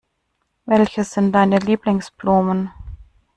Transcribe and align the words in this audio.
Welche 0.65 1.03
sind 1.03 1.31
deine 1.31 1.59
Lieblingsblumen? 1.59 2.71